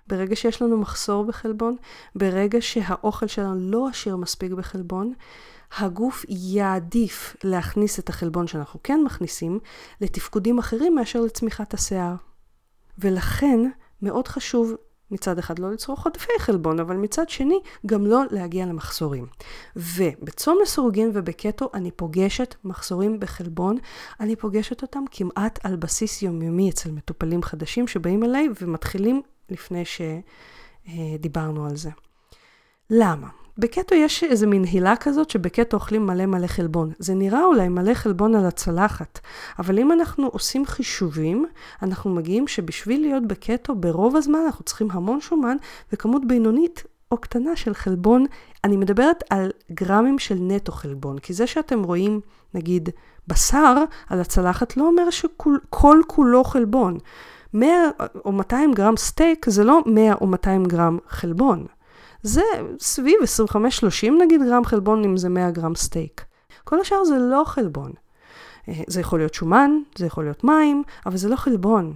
[0.08, 1.76] ברגע שיש לנו מחסור בחלבון,
[2.16, 5.14] ברגע שהאוכל שלנו לא עשיר מספיק בחלבון,
[5.78, 9.60] הגוף יעדיף להכניס את החלבון שאנחנו כן מכניסים
[10.02, 12.16] לתפקודים אחרים מאשר לצמיחת השיער.
[13.00, 13.60] ולכן
[14.02, 14.76] מאוד חשוב
[15.12, 19.28] מצד אחד לא לצרוך עודפי חלבון, אבל מצד שני גם לא להגיע למחסורים.
[19.76, 23.78] ובצום לסורוגין ובקטו אני פוגשת מחסורים בחלבון,
[24.20, 29.84] אני פוגשת אותם כמעט על בסיס יומיומי אצל מטופלים חדשים שבאים אליי ומתחילים לפני
[30.86, 31.90] שדיברנו על זה.
[32.90, 33.41] למה?
[33.58, 36.92] בקטו יש איזה מין הילה כזאת שבקטו אוכלים מלא מלא חלבון.
[37.00, 39.20] זה נראה אולי מלא חלבון על הצלחת,
[39.60, 41.46] אבל אם אנחנו עושים חישובים,
[41.82, 45.58] אנחנו מגיעים שבשביל להיות בקטו, ברוב הזמן אנחנו צריכים המון שומן
[45.94, 48.26] וכמות בינונית או קטנה של חלבון.
[48.64, 52.20] אני מדברת על גרמים של נטו חלבון, כי זה שאתם רואים,
[52.54, 52.90] נגיד,
[53.28, 56.98] בשר על הצלחת לא אומר שכל כולו חלבון.
[57.54, 57.70] 100
[58.26, 61.66] או 200 גרם סטייק זה לא 100 או 200 גרם חלבון.
[62.24, 62.42] זה
[62.80, 63.16] סביב
[63.54, 63.56] 25-30
[64.22, 66.26] נגיד גרם חלבון אם זה 100 גרם סטייק.
[66.64, 67.92] כל השאר זה לא חלבון.
[68.70, 71.96] אה, זה יכול להיות שומן, זה יכול להיות מים, אבל זה לא חלבון.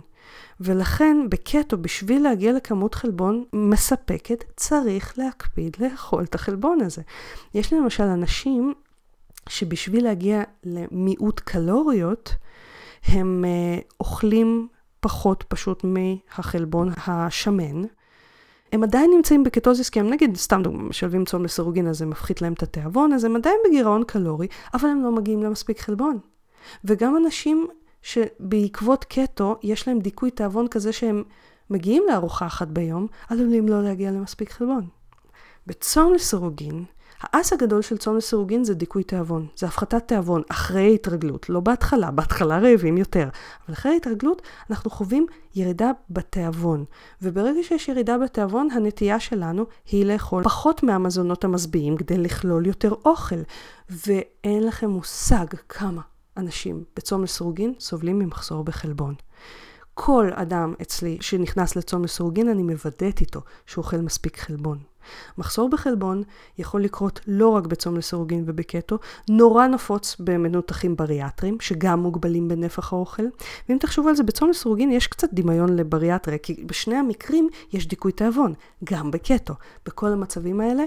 [0.60, 7.02] ולכן בקטו, בשביל להגיע לכמות חלבון מספקת, צריך להקפיד לאכול את החלבון הזה.
[7.54, 8.74] יש לי למשל אנשים
[9.50, 12.36] שבשביל להגיע למיעוט קלוריות,
[13.08, 14.68] הם אה, אוכלים
[15.00, 17.82] פחות פשוט מהחלבון השמן.
[18.76, 22.42] הם עדיין נמצאים בקטוזיס, כי הם נגיד, סתם דוגמא, משלבים צום לסירוגין, אז זה מפחית
[22.42, 26.20] להם את התיאבון, אז הם עדיין בגירעון קלורי, אבל הם לא מגיעים למספיק חלבון.
[26.86, 27.68] וגם אנשים
[28.02, 31.24] שבעקבות קטו, יש להם דיכוי תיאבון כזה שהם
[31.70, 34.88] מגיעים לארוחה אחת ביום, עלולים לא להגיע למספיק חלבון.
[35.68, 36.84] בצום לסירוגין,
[37.34, 42.12] האס הגדול של צום לסירוגין זה דיכוי תיאבון, זה הפחתת תיאבון אחרי התרגלות, לא בהתחלה,
[42.12, 43.30] בהתחלה רעבים יותר,
[43.66, 46.86] אבל אחרי התרגלות אנחנו חווים ירידה בתיאבון,
[47.22, 53.42] וברגע שיש ירידה בתיאבון, הנטייה שלנו היא לאכול פחות מהמזונות המשביעים כדי לכלול יותר אוכל,
[53.90, 56.02] ואין לכם מושג כמה
[56.38, 59.16] אנשים בצום לסירוגין סובלים ממחסור בחלבון.
[59.94, 64.78] כל אדם אצלי שנכנס לצום לסירוגין, אני מוודאת איתו שהוא אוכל מספיק חלבון.
[65.38, 66.24] מחסור בחלבון
[66.58, 68.98] יכול לקרות לא רק בצום לסירוגין ובקטו,
[69.30, 73.24] נורא נפוץ במנותחים בריאטרים, שגם מוגבלים בנפח האוכל.
[73.70, 78.12] ואם תחשבו על זה, בצום לסירוגין יש קצת דמיון לבריאטריה, כי בשני המקרים יש דיכוי
[78.12, 79.54] תיאבון, גם בקטו.
[79.86, 80.84] בכל המצבים האלה,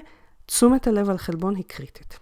[0.47, 2.19] תשומת הלב על חלבון היא קריטית.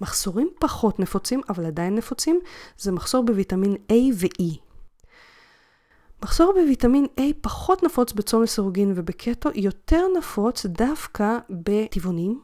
[0.00, 2.40] מחסורים פחות נפוצים, אבל עדיין נפוצים,
[2.78, 4.69] זה מחסור בוויטמין A ו-E.
[6.22, 12.40] מחסור בוויטמין A פחות נפוץ בצום לסירוגין ובקטו, יותר נפוץ דווקא בטבעונים,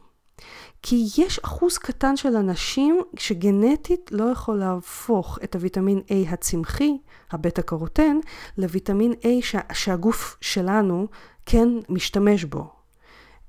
[0.81, 6.97] כי יש אחוז קטן של אנשים שגנטית לא יכול להפוך את הוויטמין A הצמחי,
[7.31, 8.17] הבטא קרוטן,
[8.57, 11.07] לוויטמין A שה, שהגוף שלנו
[11.45, 12.69] כן משתמש בו,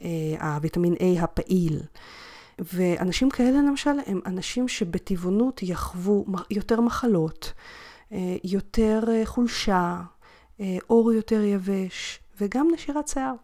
[0.03, 1.81] אה, הוויטמין A הפעיל.
[2.59, 7.53] ואנשים כאלה למשל הם אנשים שבטבעונות יחוו יותר מחלות,
[8.13, 10.03] אה, יותר אה, חולשה,
[10.91, 13.35] אור יותר יבש, וגם נשירת שיער.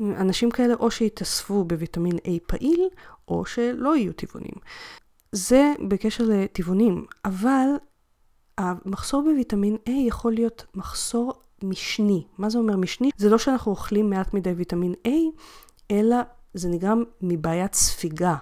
[0.00, 2.88] אנשים כאלה או שיתאספו בוויטמין A פעיל,
[3.28, 4.54] או שלא יהיו טבעונים.
[5.32, 7.68] זה בקשר לטבעונים, אבל
[8.58, 12.26] המחסור בוויטמין A יכול להיות מחסור משני.
[12.38, 13.10] מה זה אומר משני?
[13.16, 15.10] זה לא שאנחנו אוכלים מעט מדי ויטמין A,
[15.90, 16.16] אלא
[16.54, 18.36] זה נגרם מבעיית ספיגה.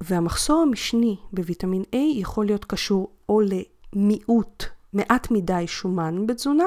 [0.00, 6.64] והמחסור המשני בוויטמין A יכול להיות קשור או למיעוט מעט מדי שומן בתזונה,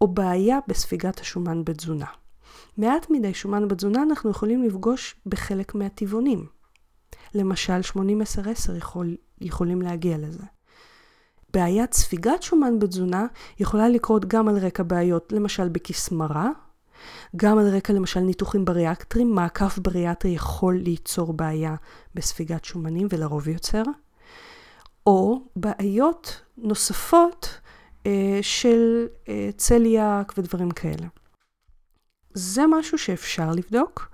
[0.00, 2.06] או בעיה בספיגת השומן בתזונה.
[2.76, 6.46] מעט מדי שומן בתזונה אנחנו יכולים לפגוש בחלק מהטבעונים.
[7.34, 7.98] למשל, 80-10-10
[8.76, 10.44] יכול, יכולים להגיע לזה.
[11.52, 13.26] בעיית ספיגת שומן בתזונה
[13.60, 16.50] יכולה לקרות גם על רקע בעיות, למשל בכסמרה,
[17.36, 21.74] גם על רקע למשל ניתוחים בריאקטרים, מעקף בריאטרי יכול ליצור בעיה
[22.14, 23.82] בספיגת שומנים ולרוב יוצר.
[25.06, 27.60] או בעיות נוספות
[28.06, 31.06] אה, של אה, צליאק ודברים כאלה.
[32.34, 34.08] זה משהו שאפשר לבדוק,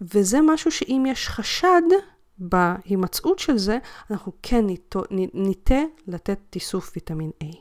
[0.00, 1.82] וזה משהו שאם יש חשד
[2.38, 3.78] בהימצאות של זה,
[4.10, 4.64] אנחנו כן
[5.34, 7.56] ניטה לתת תיסוף ויטמין A.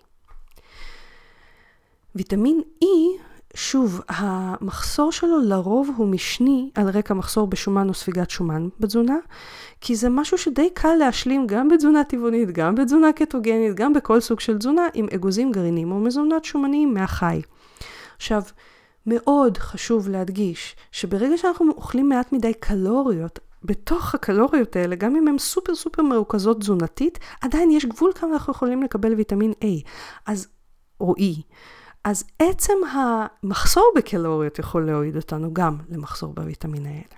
[2.16, 3.22] ויטמין E
[3.56, 9.18] שוב, המחסור שלו לרוב הוא משני על רקע מחסור בשומן או ספיגת שומן בתזונה,
[9.82, 14.40] כי זה משהו שדי קל להשלים גם בתזונה טבעונית, גם בתזונה קטוגנית, גם בכל סוג
[14.40, 17.42] של תזונה עם אגוזים גרעינים או מזונות שומניים מהחי.
[18.16, 18.42] עכשיו,
[19.06, 25.38] מאוד חשוב להדגיש שברגע שאנחנו אוכלים מעט מדי קלוריות, בתוך הקלוריות האלה, גם אם הן
[25.38, 29.88] סופר סופר מרוכזות תזונתית, עדיין יש גבול כמה אנחנו יכולים לקבל ויטמין A.
[30.26, 30.48] אז,
[31.00, 31.42] או E.
[32.06, 37.16] אז עצם המחסור בקלוריות יכול להוריד אותנו גם למחסור בוויטמין האלה.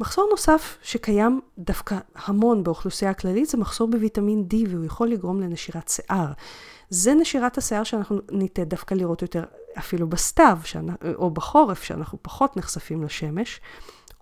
[0.00, 5.88] מחסור נוסף שקיים דווקא המון באוכלוסייה הכללית זה מחסור בוויטמין D והוא יכול לגרום לנשירת
[5.88, 6.32] שיער.
[6.90, 9.44] זה נשירת השיער שאנחנו ניתן דווקא לראות יותר
[9.78, 10.58] אפילו בסתיו
[11.14, 13.60] או בחורף, שאנחנו פחות נחשפים לשמש.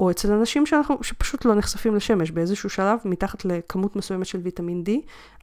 [0.01, 4.85] או אצל אנשים שאנחנו, שפשוט לא נחשפים לשמש באיזשהו שלב, מתחת לכמות מסוימת של ויטמין
[4.87, 4.91] D,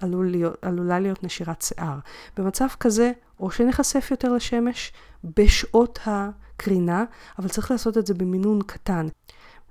[0.02, 2.00] עלול להיות, עלולה להיות נשירת שיער.
[2.38, 7.04] במצב כזה, או שנחשף יותר לשמש בשעות הקרינה,
[7.40, 9.08] אבל צריך לעשות את זה במינון קטן,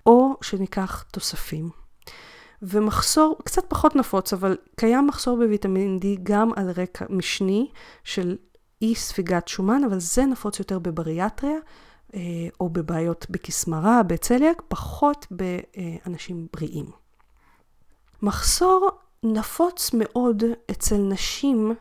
[0.07, 1.71] או שניקח תוספים.
[2.63, 7.71] ומחסור, קצת פחות נפוץ, אבל קיים מחסור בוויטמין D גם על רקע משני
[8.05, 8.37] של
[8.83, 11.59] אי ספיגת שומן, אבל זה נפוץ יותר בבריאטריה,
[12.61, 16.87] או בבעיות בקסמרה, בצליאק, פחות באנשים בריאים.
[18.23, 18.91] מחסור
[19.23, 21.75] נפוץ מאוד אצל נשים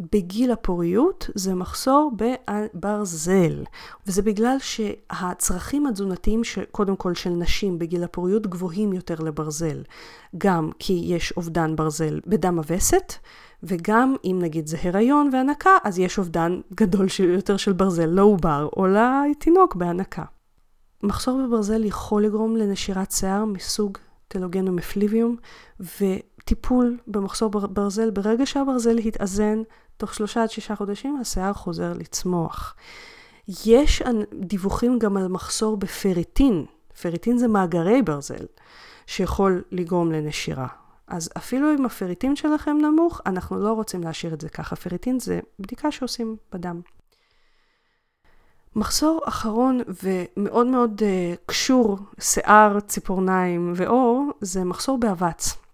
[0.00, 3.64] בגיל הפוריות זה מחסור בברזל,
[4.06, 9.82] וזה בגלל שהצרכים התזונתיים קודם כל של נשים בגיל הפוריות גבוהים יותר לברזל,
[10.38, 13.12] גם כי יש אובדן ברזל בדם הווסת,
[13.62, 18.86] וגם אם נגיד זה הריון והנקה, אז יש אובדן גדול יותר של ברזל לעובר או
[18.86, 20.24] לתינוק בהנקה.
[21.02, 25.36] מחסור בברזל יכול לגרום לנשירת שיער מסוג טלוגנום אפליביום,
[25.80, 29.62] וטיפול במחסור בברזל, ברגע שהברזל התאזן,
[29.96, 32.74] תוך שלושה עד שישה חודשים השיער חוזר לצמוח.
[33.48, 34.02] יש
[34.40, 36.64] דיווחים גם על מחסור בפריטין,
[37.02, 38.46] פריטין זה מאגרי ברזל,
[39.06, 40.66] שיכול לגרום לנשירה.
[41.08, 44.76] אז אפילו אם הפריטין שלכם נמוך, אנחנו לא רוצים להשאיר את זה ככה.
[44.76, 46.80] פריטין זה בדיקה שעושים בדם.
[48.76, 55.65] מחסור אחרון ומאוד מאוד uh, קשור, שיער, ציפורניים ועור, זה מחסור באבץ.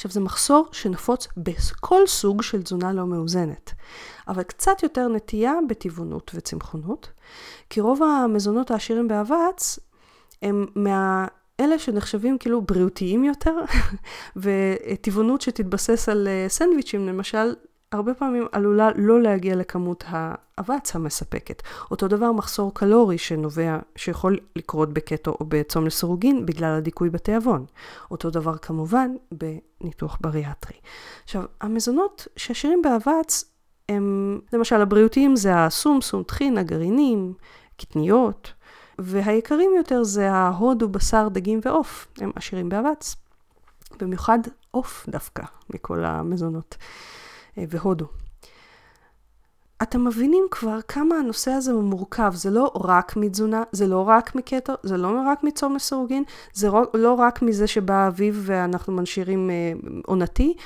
[0.00, 3.72] עכשיו זה מחסור שנפוץ בכל סוג של תזונה לא מאוזנת,
[4.28, 7.08] אבל קצת יותר נטייה בטבעונות וצמחונות,
[7.70, 9.78] כי רוב המזונות העשירים באבץ
[10.42, 11.26] הם מה...
[11.60, 13.54] אלה שנחשבים כאילו בריאותיים יותר,
[14.36, 17.54] וטבעונות שתתבסס על אה, סנדוויצ'ים למשל,
[17.92, 21.62] הרבה פעמים עלולה לא להגיע לכמות האבץ המספקת.
[21.90, 27.64] אותו דבר מחסור קלורי שנובע, שיכול לקרות בקטו או בצום לסירוגין בגלל הדיכוי בתיאבון.
[28.10, 30.76] אותו דבר כמובן בניתוח בריאטרי.
[31.24, 33.44] עכשיו, המזונות שעשירים באבץ
[33.88, 37.34] הם, למשל הבריאותיים זה הסום, סום טחין, הגרעינים,
[37.76, 38.52] קטניות,
[38.98, 43.16] והיקרים יותר זה ההודו, בשר, דגים ועוף, הם עשירים באבץ.
[44.00, 44.38] במיוחד
[44.70, 46.76] עוף דווקא מכל המזונות.
[47.58, 48.06] אה, והודו.
[49.82, 54.34] אתם מבינים כבר כמה הנושא הזה הוא מורכב, זה לא רק מתזונה, זה לא רק
[54.34, 59.72] מקטו, זה לא רק מצום לסירוגין, זה לא רק מזה שבא האביב ואנחנו מנשירים אה,
[60.06, 60.56] עונתי,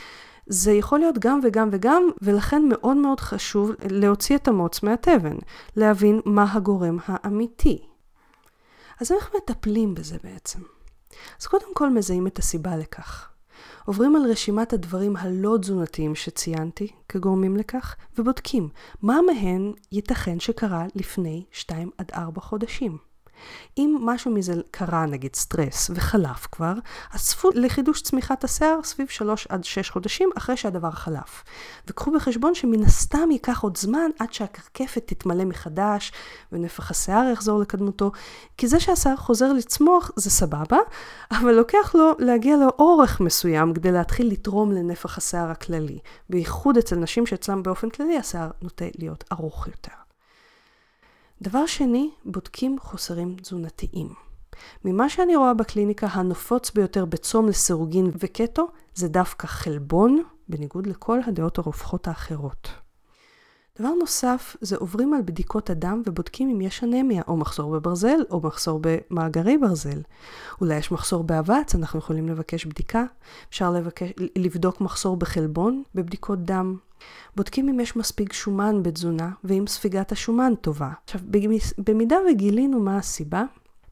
[0.47, 5.37] זה יכול להיות גם וגם וגם, ולכן מאוד מאוד חשוב להוציא את המוץ מהתבן,
[5.77, 7.87] להבין מה הגורם האמיתי.
[9.01, 10.61] אז איך מטפלים בזה בעצם?
[11.41, 13.34] אז קודם כל מזהים את הסיבה לכך.
[13.85, 18.69] עוברים על רשימת הדברים הלא תזונתיים שציינתי כגורמים לכך, ובודקים
[19.03, 23.14] מה מהן ייתכן שקרה לפני 2 עד 4 חודשים.
[23.79, 26.75] אם משהו מזה קרה, נגיד סטרס, וחלף כבר,
[27.13, 31.45] אז צפו לחידוש צמיחת השיער סביב 3 עד 6 חודשים אחרי שהדבר חלף.
[31.87, 36.13] וקחו בחשבון שמן הסתם ייקח עוד זמן עד שהקרקפת תתמלא מחדש,
[36.53, 38.13] ונפח השיער יחזור לקדמותו,
[38.59, 40.79] כי זה שהשיער חוזר לצמוח זה סבבה,
[41.31, 45.99] אבל לוקח לו להגיע לאורך מסוים כדי להתחיל לתרום לנפח השיער הכללי,
[46.31, 50.04] בייחוד אצל נשים שאצלם באופן כללי השיער נוטה להיות ארוך יותר.
[51.43, 54.09] דבר שני, בודקים חוסרים תזונתיים.
[54.85, 61.59] ממה שאני רואה בקליניקה, הנפוץ ביותר בצום לסירוגין וקטו זה דווקא חלבון, בניגוד לכל הדעות
[61.59, 62.69] הרווחות האחרות.
[63.79, 68.41] דבר נוסף, זה עוברים על בדיקות הדם ובודקים אם יש אנמיה, או מחסור בברזל, או
[68.41, 70.01] מחסור במאגרי ברזל.
[70.61, 73.05] אולי יש מחסור באבץ, אנחנו יכולים לבקש בדיקה.
[73.49, 76.77] אפשר לבקש, לבדוק מחסור בחלבון בבדיקות דם.
[77.37, 80.91] בודקים אם יש מספיק שומן בתזונה, ואם ספיגת השומן טובה.
[81.05, 81.21] עכשיו,
[81.79, 83.45] במידה וגילינו מה הסיבה,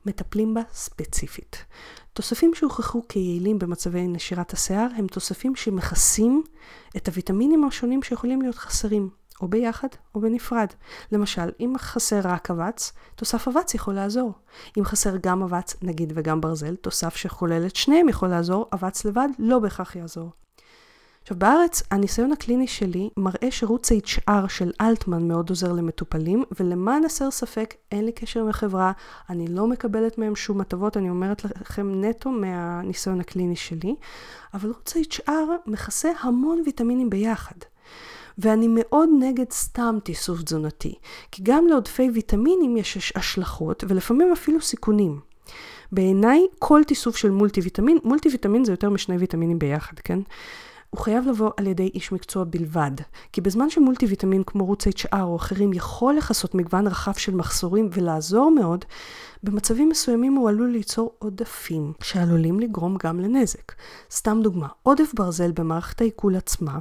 [0.06, 1.64] מטפלים בה ספציפית.
[2.12, 6.42] תוספים שהוכחו כיעילים במצבי נשירת השיער הם תוספים שמכסים
[6.96, 9.22] את הוויטמינים השונים שיכולים להיות חסרים.
[9.42, 10.66] או ביחד או בנפרד.
[11.12, 14.32] למשל, אם חסר רק אבץ, תוסף אבץ יכול לעזור.
[14.78, 19.28] אם חסר גם אבץ, נגיד וגם ברזל, תוסף שכולל את שניהם יכול לעזור, אבץ לבד
[19.38, 20.30] לא בהכרח יעזור.
[21.22, 27.30] עכשיו בארץ הניסיון הקליני שלי מראה שרוץ HR של אלטמן מאוד עוזר למטופלים ולמען הסר
[27.30, 28.92] ספק אין לי קשר עם החברה,
[29.30, 33.94] אני לא מקבלת מהם שום הטבות, אני אומרת לכם נטו מהניסיון הקליני שלי,
[34.54, 35.30] אבל רוץ HR
[35.66, 37.56] מכסה המון ויטמינים ביחד.
[38.38, 40.94] ואני מאוד נגד סתם תיסוף תזונתי,
[41.30, 45.20] כי גם לעודפי ויטמינים יש השלכות ולפעמים אפילו סיכונים.
[45.92, 50.18] בעיניי כל תיסוף של מולטי ויטמין, מולטי ויטמין זה יותר משני ויטמינים ביחד, כן?
[50.92, 52.90] הוא חייב לבוא על ידי איש מקצוע בלבד,
[53.32, 57.88] כי בזמן שמולטי ויטמין כמו רוץ HR או אחרים יכול לכסות מגוון רחב של מחסורים
[57.92, 58.84] ולעזור מאוד,
[59.42, 63.72] במצבים מסוימים הוא עלול ליצור עודפים שעלולים לגרום גם לנזק.
[64.10, 66.78] סתם דוגמה, עודף ברזל במערכת העיכול עצמה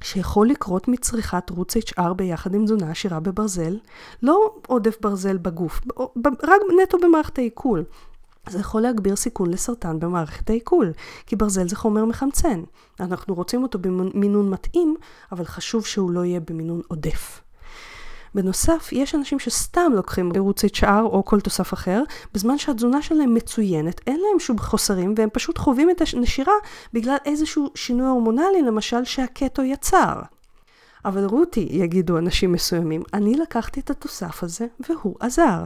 [0.00, 3.78] שיכול לקרות מצריכת רוץ HR ביחד עם תזונה עשירה בברזל,
[4.22, 5.80] לא עודף ברזל בגוף,
[6.42, 7.84] רק נטו במערכת העיכול.
[8.48, 10.92] זה יכול להגביר סיכון לסרטן במערכת העיכול,
[11.26, 12.62] כי ברזל זה חומר מחמצן.
[13.00, 14.96] אנחנו רוצים אותו במינון מתאים,
[15.32, 17.42] אבל חשוב שהוא לא יהיה במינון עודף.
[18.34, 22.02] בנוסף, יש אנשים שסתם לוקחים ערוץ HR או כל תוסף אחר,
[22.34, 26.52] בזמן שהתזונה שלהם מצוינת, אין להם שום חוסרים, והם פשוט חווים את הנשירה
[26.92, 30.20] בגלל איזשהו שינוי הורמונלי, למשל שהקטו יצר.
[31.04, 35.64] אבל רותי, יגידו אנשים מסוימים, אני לקחתי את התוסף הזה והוא עזר.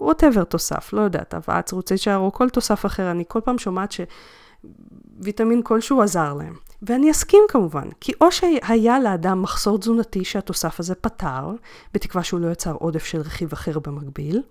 [0.00, 3.92] ווטאבר תוסף, לא יודעת, אבץ, רוצי שער או כל תוסף אחר, אני כל פעם שומעת
[3.92, 6.54] שוויטמין כלשהו עזר להם.
[6.82, 11.50] ואני אסכים כמובן, כי או שהיה לאדם מחסור תזונתי שהתוסף הזה פתר,
[11.94, 14.42] בתקווה שהוא לא יצר עודף של רכיב אחר במקביל,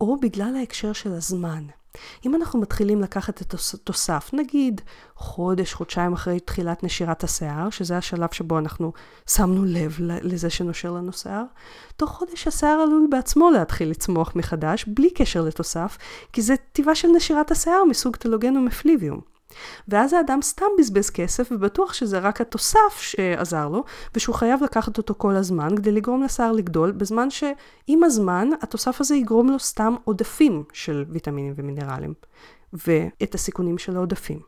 [0.00, 1.64] או בגלל ההקשר של הזמן.
[2.26, 4.80] אם אנחנו מתחילים לקחת את התוסף, נגיד
[5.14, 8.92] חודש, חודשיים אחרי תחילת נשירת השיער, שזה השלב שבו אנחנו
[9.30, 11.44] שמנו לב לזה שנושר לנו שיער,
[11.96, 15.98] תוך חודש השיער עלול בעצמו להתחיל לצמוח מחדש, בלי קשר לתוסף,
[16.32, 19.31] כי זה טבעה של נשירת השיער מסוג טלוגן ומפליביום.
[19.88, 23.84] ואז האדם סתם בזבז כסף ובטוח שזה רק התוסף שעזר לו
[24.14, 29.16] ושהוא חייב לקחת אותו כל הזמן כדי לגרום לשיער לגדול בזמן שעם הזמן התוסף הזה
[29.16, 32.14] יגרום לו סתם עודפים של ויטמינים ומינרלים
[32.72, 34.40] ואת הסיכונים של העודפים.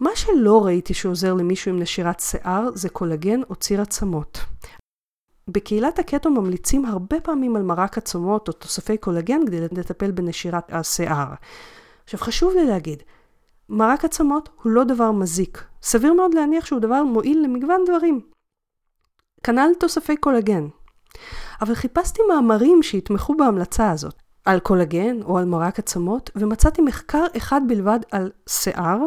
[0.00, 4.38] מה שלא ראיתי שעוזר למישהו עם נשירת שיער זה קולגן או ציר עצמות.
[5.48, 11.28] בקהילת הקטו ממליצים הרבה פעמים על מרק עצמות או תוספי קולגן כדי לטפל בנשירת השיער.
[12.04, 13.02] עכשיו חשוב לי להגיד,
[13.74, 15.64] מרק עצמות הוא לא דבר מזיק.
[15.82, 18.20] סביר מאוד להניח שהוא דבר מועיל למגוון דברים.
[19.42, 20.66] כנ"ל תוספי קולגן.
[21.62, 27.60] אבל חיפשתי מאמרים שיתמכו בהמלצה הזאת, על קולגן או על מרק עצמות, ומצאתי מחקר אחד
[27.68, 28.98] בלבד על שיער,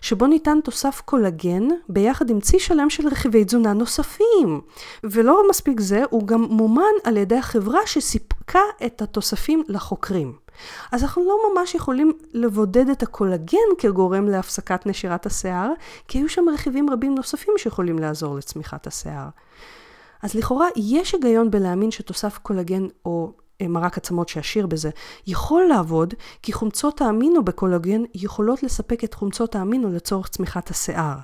[0.00, 4.60] שבו ניתן תוסף קולגן ביחד עם צי שלם של רכיבי תזונה נוספים.
[5.04, 10.32] ולא מספיק זה, הוא גם מומן על ידי החברה שסיפקה את התוספים לחוקרים.
[10.92, 15.72] אז אנחנו לא ממש יכולים לבודד את הקולגן כגורם להפסקת נשירת השיער,
[16.08, 19.28] כי היו שם רכיבים רבים נוספים שיכולים לעזור לצמיחת השיער.
[20.22, 23.32] אז לכאורה יש היגיון בלהאמין שתוסף קולגן או
[23.62, 24.90] מרק עצמות שעשיר בזה,
[25.26, 31.18] יכול לעבוד, כי חומצות האמינו בקולגן יכולות לספק את חומצות האמינו לצורך צמיחת השיער.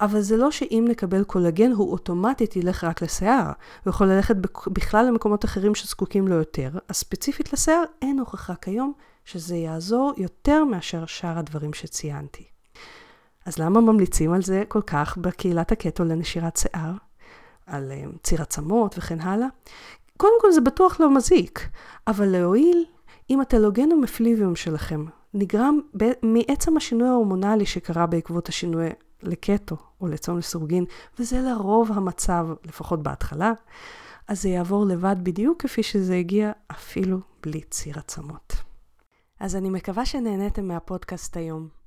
[0.00, 3.46] אבל זה לא שאם נקבל קולגן הוא אוטומטית ילך רק לשיער,
[3.84, 8.92] הוא יכול ללכת בכלל למקומות אחרים שזקוקים לו יותר, אז ספציפית לשיער אין הוכחה כיום
[9.24, 12.44] שזה יעזור יותר מאשר שאר הדברים שציינתי.
[13.46, 16.92] אז למה ממליצים על זה כל כך בקהילת הקטו לנשירת שיער?
[17.66, 19.46] על אה, ציר עצמות וכן הלאה?
[20.20, 21.68] קודם כל זה בטוח לא מזיק,
[22.06, 22.84] אבל להועיל
[23.30, 25.04] אם הטלוגן המפליביום שלכם
[25.34, 25.80] נגרם
[26.22, 28.88] מעצם השינוי ההורמונלי שקרה בעקבות השינוי
[29.22, 30.84] לקטו או לצום לסורגין,
[31.18, 33.52] וזה לרוב המצב, לפחות בהתחלה,
[34.28, 38.52] אז זה יעבור לבד בדיוק כפי שזה הגיע אפילו בלי ציר עצמות.
[39.40, 41.79] אז אני מקווה שנהניתם מהפודקאסט היום.